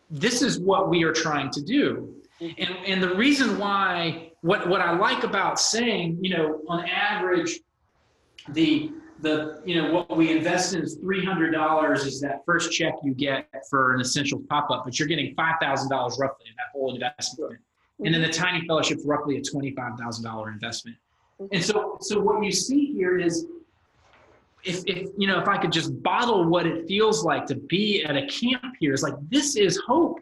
[0.09, 2.15] this is what we are trying to do.
[2.39, 2.61] Mm-hmm.
[2.61, 7.59] And, and the reason why, what, what I like about saying, you know, on average,
[8.49, 13.13] the, the, you know, what we invest in is $300 is that first check you
[13.13, 17.59] get for an essential pop-up, but you're getting $5,000 roughly in that whole investment.
[18.03, 18.43] And then the mm-hmm.
[18.43, 20.97] tiny fellowship is roughly a $25,000 investment.
[21.51, 23.45] And so, so what you see here is
[24.63, 28.03] if, if you know if i could just bottle what it feels like to be
[28.05, 30.19] at a camp here, it's like this is hope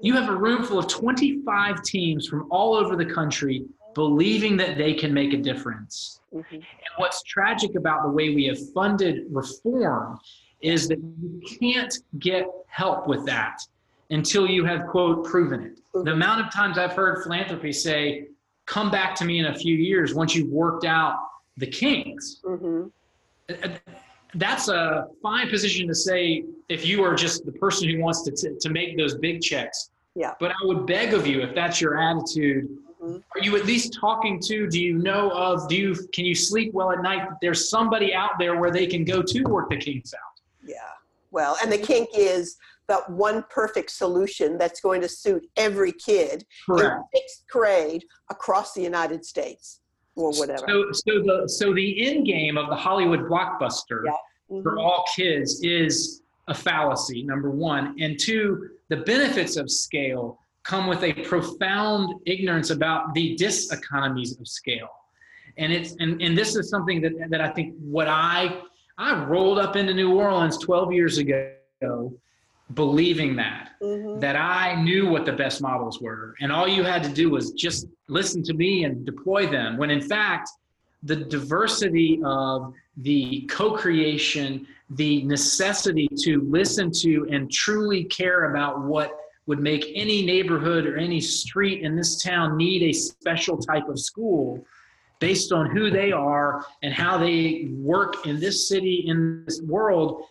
[0.00, 4.76] you have a room full of 25 teams from all over the country believing that
[4.76, 6.54] they can make a difference mm-hmm.
[6.54, 6.64] and
[6.96, 10.18] what's tragic about the way we have funded reform
[10.62, 13.60] is that you can't get help with that
[14.10, 15.78] until you have, quote, proven it.
[15.92, 16.12] The Mhm.
[16.12, 18.28] amount of times I've heard philanthropy say,
[18.66, 21.18] come back to me in a few years once you've worked out
[21.56, 22.40] the kinks.
[22.44, 22.84] hmm
[24.36, 28.32] That's a fine position to say if you are just the person who wants to,
[28.32, 29.90] t- to make those big checks.
[30.16, 30.32] Yeah.
[30.40, 32.68] But I would beg of you, if that's your attitude,
[33.02, 33.22] Mhm.
[33.34, 36.72] are you at least talking to, do you know of, do you, can you sleep
[36.72, 39.76] well at night that there's somebody out there where they can go to work the
[39.76, 40.40] kinks out?
[40.66, 40.76] Yeah.
[41.30, 42.56] Well, and the kink is
[42.88, 48.82] that one perfect solution that's going to suit every kid in sixth grade across the
[48.82, 49.80] United States
[50.16, 50.64] or whatever.
[50.68, 54.12] So, so the so the end game of the Hollywood blockbuster Yeah.
[54.62, 54.80] for Mhm.
[54.84, 57.22] all kids is a fallacy.
[57.22, 63.34] Number one, and two, the benefits of scale come with a profound ignorance about the
[63.36, 64.90] diseconomies of scale,
[65.56, 68.62] and it's and and this is something that that I think what I
[68.98, 72.12] I rolled up into New Orleans 12 years ago,
[72.72, 74.20] believing that Mhm.
[74.20, 76.34] that I knew what the best models were.
[76.40, 79.76] And all you had to do was just listen to me and deploy them.
[79.76, 80.48] When in fact,
[81.02, 88.84] the diversity of the co creation, the necessity to listen to and truly care about
[88.84, 89.14] what
[89.46, 93.98] would make any neighborhood or any street in this town need a special type of
[93.98, 94.64] school
[95.20, 100.24] based on who they are and how they work in this city, in this world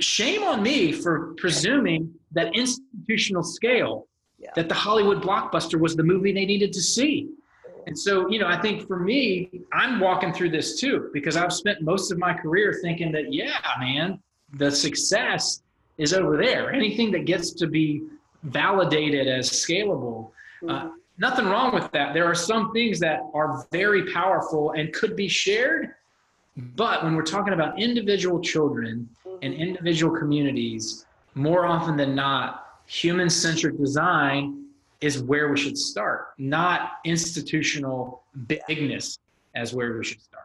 [0.00, 4.06] shame on me for presuming that institutional scale
[4.38, 4.50] Yeah.
[4.56, 7.28] that the hollywood blockbuster was the movie they needed to see.
[7.86, 11.52] And so you know i think for me i'm walking through this too because i've
[11.52, 14.18] spent most of my career thinking that yeah man
[14.54, 15.62] the success
[15.98, 16.72] is over there.
[16.72, 18.02] Anything that gets to be
[18.44, 20.30] validated as scalable
[20.68, 20.90] uh, Mhm.
[21.18, 22.14] nothing wrong with that.
[22.14, 25.82] There are some things that are very powerful and could be shared
[26.56, 29.08] but when we're talking about individual children
[29.42, 34.66] and individual communities, more often than not, human centered design
[35.00, 39.18] is where we should start, not institutional bigness
[39.54, 40.44] as where we should start.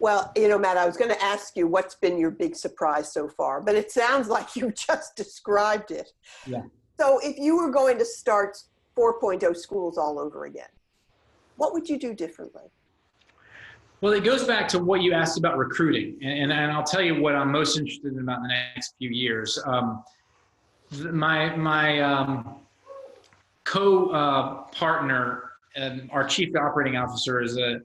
[0.00, 3.10] Well, you know, Matt, I was going to ask you what's been your big surprise
[3.10, 6.12] so far, but it sounds like you just described it.
[6.46, 6.62] Yeah.
[7.00, 8.58] So, if you were going to start
[8.96, 10.68] 4.0 schools all over again,
[11.56, 12.70] what would you do differently?
[14.00, 17.00] Well, it goes back to what you asked about recruiting, and, and, and I'll tell
[17.00, 19.58] you what I'm most interested in about in the next few years.
[19.66, 20.04] Um,
[21.10, 22.56] my my um,
[23.64, 27.80] co-partner, um, our chief operating officer, is a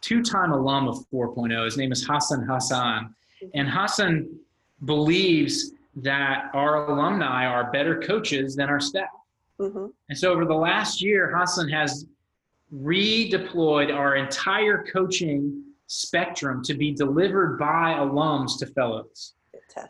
[0.00, 1.64] two-time alum of 4.0.
[1.64, 3.14] His name is Hassan Hassan,
[3.54, 4.28] and Hassan
[4.84, 9.10] believes that our alumni are better coaches than our staff.
[9.58, 12.06] hmm And so over the last year, Hassan has
[12.74, 19.34] redeployed our entire coaching spectrum to be delivered by alums to fellows.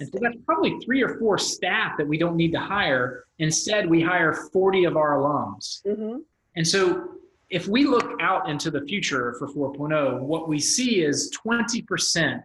[0.01, 3.25] And so that's probably three or four staff that we don't need to hire.
[3.39, 5.83] Instead, we hire 40 of our alums.
[5.85, 6.19] hmm
[6.57, 7.09] And so
[7.51, 12.41] if we look out into the future for 4.0, what we see is 20%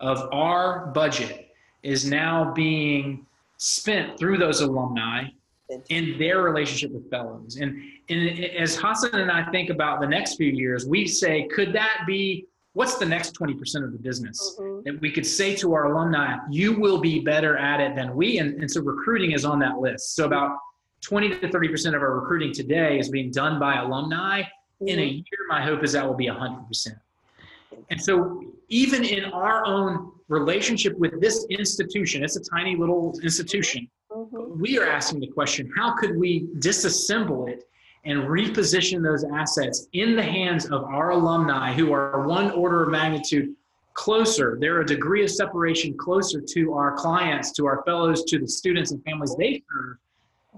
[0.00, 1.48] of our budget
[1.82, 3.26] is now being
[3.56, 5.24] spent through those alumni
[5.88, 7.56] in their relationship with fellows.
[7.56, 11.72] And, and as Hassan and I think about the next few years, we say, could
[11.72, 14.56] that be what's the next 20% of the business?
[14.60, 14.84] Mhm.
[14.84, 18.38] That we could say to our alumni, you will be better at it than we.
[18.38, 20.16] And, and so recruiting is on that list.
[20.16, 20.58] So about
[21.02, 24.42] 20 to 30% of our recruiting today is being done by alumni.
[24.80, 26.96] In a year, my hope is that will be 100%.
[27.90, 33.88] And so, even in our own relationship with this institution, it's a tiny little institution,
[34.10, 34.58] Mhm.
[34.58, 37.64] we are asking the question how could we disassemble it
[38.04, 42.90] and reposition those assets in the hands of our alumni who are one order of
[42.90, 43.54] magnitude
[43.94, 44.58] closer?
[44.60, 48.90] They're a degree of separation closer to our clients, to our fellows, to the students
[48.90, 49.96] and families they serve.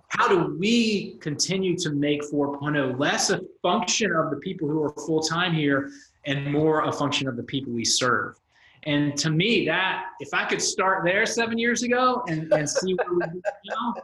[0.09, 4.93] How do we continue to make 4.0 less a function of the people who are
[5.07, 5.91] full time here
[6.27, 8.37] and more a function of the people we serve?
[8.85, 12.95] And to me, that if I could start there seven years ago and, and see
[12.95, 13.95] where we go now,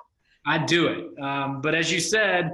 [0.44, 1.22] I'd do it.
[1.22, 2.50] Um, but as you said,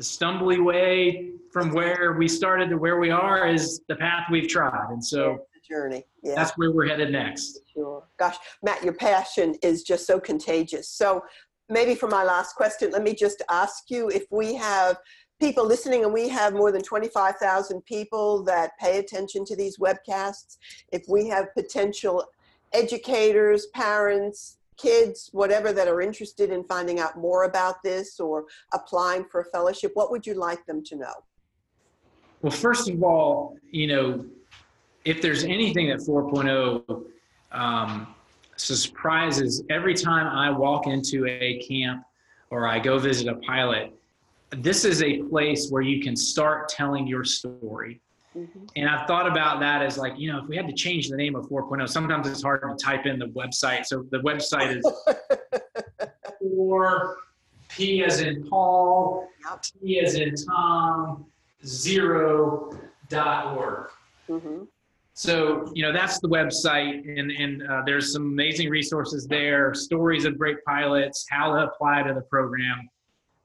[0.00, 4.48] the stumbly way from where we started to where we are is the path we've
[4.48, 4.88] tried.
[4.88, 6.04] And so the journey.
[6.22, 6.36] Yeah.
[6.36, 7.60] that's where we're headed next.
[7.74, 8.04] Sure.
[8.18, 10.88] Gosh, Matt, your passion is just so contagious.
[10.88, 11.22] So,
[11.68, 14.96] maybe for my last question, let me just ask you if we have
[15.38, 20.56] people listening and we have more than 25,000 people that pay attention to these webcasts,
[20.92, 22.24] if we have potential
[22.72, 29.24] educators, parents, kids, whatever, that are interested in finding out more about this or applying
[29.24, 31.14] for a fellowship, what would you like them to know?
[32.42, 34.24] Well, first of all, you know,
[35.04, 37.04] if there's anything that 4.0
[37.52, 38.14] um,
[38.56, 42.04] surprises every time I walk into a camp
[42.50, 43.92] or I go visit a pilot,
[44.50, 48.00] this is a place where you can start telling your story.
[48.36, 48.64] Mm-hmm.
[48.76, 51.16] And I've thought about that as like, you know, if we had to change the
[51.16, 53.86] name of 4.0, sometimes it's hard to type in the website.
[53.86, 56.08] So the website is
[56.40, 57.16] 4
[57.68, 59.28] P as in Paul,
[59.62, 61.26] T as in Tom,
[61.64, 62.76] zero
[63.08, 63.90] dot org.
[64.28, 64.64] Mm-hmm.
[65.14, 70.24] So, you know, that's the website, and, and uh, there's some amazing resources there, stories
[70.24, 72.88] of great pilots, how to apply to the program.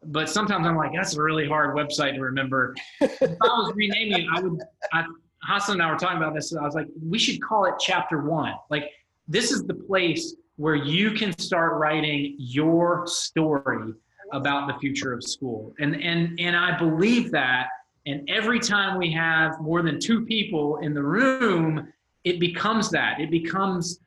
[0.08, 2.76] But sometimes I'm like, that's a really hard website to remember.
[3.02, 4.62] if I was renaming it, I would,
[4.94, 5.06] I,
[5.44, 7.76] Hassan and I were talking about this, and I was like, we should call it
[7.80, 8.54] chapter one.
[8.70, 8.92] Like,
[9.28, 13.94] this is the place where you can start writing your story
[14.32, 15.74] about the future of school.
[15.80, 17.68] And, and, and I believe that
[18.06, 21.92] and every time we have more than two people in the room,
[22.24, 23.20] it becomes that.
[23.20, 24.00] It becomes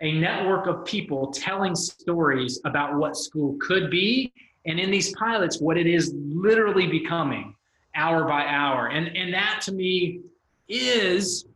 [0.00, 4.32] a network of people telling stories about what school could be.
[4.66, 7.54] And in these pilots, what it is literally becoming
[7.94, 8.88] hour by hour.
[8.88, 10.20] And, and that to me
[10.68, 11.46] is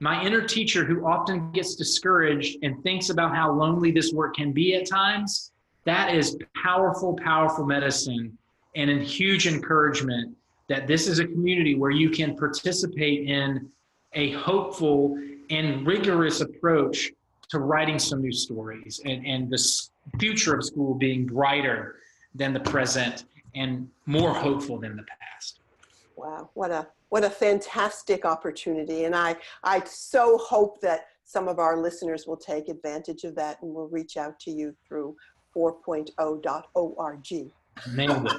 [0.00, 4.52] my inner teacher who often gets discouraged and thinks about how lonely this work can
[4.52, 5.52] be at times.
[5.84, 8.36] That is powerful, powerful medicine
[8.76, 10.36] and a huge encouragement
[10.68, 13.68] that this is a community where you can participate in
[14.12, 15.18] a hopeful
[15.50, 17.10] and rigorous approach
[17.50, 19.58] to writing some new stories and, and the
[20.18, 21.96] future of school being brighter
[22.34, 23.24] than the present
[23.54, 25.60] and more hopeful than the past.
[26.16, 29.04] Wow, what a what a fantastic opportunity.
[29.04, 33.60] And I I so hope that some of our listeners will take advantage of that
[33.62, 35.14] and will reach out to you through
[35.54, 37.52] 4.0.org.
[37.94, 38.32] Nailed it.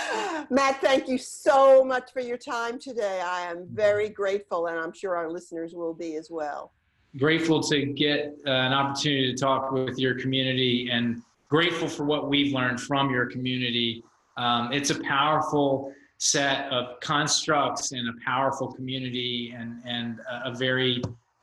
[0.50, 3.20] Matt, thank you so much for your time today.
[3.20, 6.72] I am very grateful, and I'm sure our listeners will be as well.
[7.18, 11.22] Grateful to get uh, an opportunity to talk with your community and
[11.52, 14.02] grateful for what we've learned from your community.
[14.38, 21.02] Um, it's a powerful set of constructs and a powerful community and, and a very,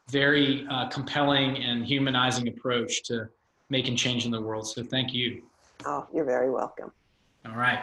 [0.09, 3.29] very uh, compelling and humanizing approach to
[3.69, 4.67] making change in the world.
[4.67, 5.43] So thank you.
[5.85, 6.91] Oh, you're very welcome.
[7.45, 7.81] All right.